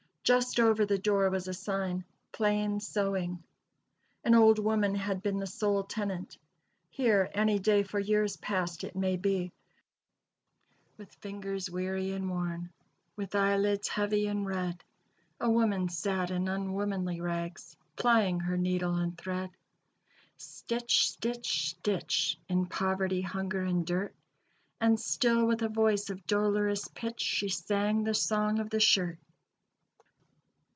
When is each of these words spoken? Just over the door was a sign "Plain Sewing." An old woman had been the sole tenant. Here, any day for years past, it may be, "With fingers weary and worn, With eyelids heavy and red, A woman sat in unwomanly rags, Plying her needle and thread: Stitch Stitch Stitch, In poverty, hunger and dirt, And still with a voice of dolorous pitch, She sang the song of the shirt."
Just 0.23 0.61
over 0.61 0.85
the 0.85 0.99
door 0.99 1.29
was 1.29 1.49
a 1.49 1.53
sign 1.53 2.05
"Plain 2.31 2.79
Sewing." 2.79 3.43
An 4.23 4.33
old 4.33 4.59
woman 4.59 4.95
had 4.95 5.21
been 5.21 5.39
the 5.39 5.47
sole 5.47 5.83
tenant. 5.83 6.37
Here, 6.89 7.29
any 7.33 7.59
day 7.59 7.83
for 7.83 7.99
years 7.99 8.37
past, 8.37 8.85
it 8.85 8.95
may 8.95 9.17
be, 9.17 9.51
"With 10.95 11.13
fingers 11.15 11.69
weary 11.69 12.11
and 12.11 12.29
worn, 12.29 12.69
With 13.17 13.35
eyelids 13.35 13.89
heavy 13.89 14.27
and 14.27 14.45
red, 14.45 14.81
A 15.41 15.49
woman 15.49 15.89
sat 15.89 16.31
in 16.31 16.47
unwomanly 16.47 17.19
rags, 17.19 17.75
Plying 17.97 18.39
her 18.39 18.55
needle 18.55 18.95
and 18.95 19.17
thread: 19.17 19.49
Stitch 20.37 21.09
Stitch 21.09 21.71
Stitch, 21.71 22.37
In 22.47 22.67
poverty, 22.67 23.19
hunger 23.21 23.63
and 23.63 23.85
dirt, 23.85 24.15
And 24.79 24.97
still 24.97 25.45
with 25.45 25.61
a 25.61 25.67
voice 25.67 26.09
of 26.09 26.25
dolorous 26.25 26.87
pitch, 26.87 27.19
She 27.19 27.49
sang 27.49 28.03
the 28.05 28.13
song 28.13 28.59
of 28.59 28.69
the 28.69 28.79
shirt." 28.79 29.17